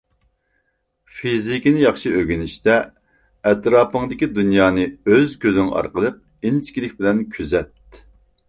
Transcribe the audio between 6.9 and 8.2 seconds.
بىلەن كۆزەت.